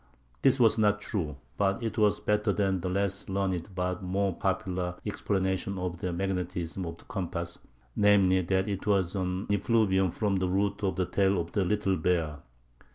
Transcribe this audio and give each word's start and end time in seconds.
This 0.41 0.59
was 0.59 0.79
not 0.79 0.99
true, 0.99 1.37
but 1.57 1.83
it 1.83 1.95
was 1.95 2.19
better 2.19 2.51
than 2.51 2.81
the 2.81 2.89
less 2.89 3.29
learned 3.29 3.75
but 3.75 4.01
more 4.01 4.35
popular 4.35 4.95
explanation 5.05 5.77
of 5.77 5.99
the 5.99 6.11
magnetism 6.11 6.87
of 6.87 6.97
the 6.97 7.03
compass—namely, 7.05 8.41
that 8.41 8.67
it 8.67 8.87
was 8.87 9.15
"an 9.15 9.45
effluvium 9.51 10.09
from 10.09 10.37
the 10.37 10.49
root 10.49 10.83
of 10.83 10.95
the 10.95 11.05
tail 11.05 11.39
of 11.39 11.51
the 11.51 11.63
Little 11.63 11.97
Bear." 11.97 12.39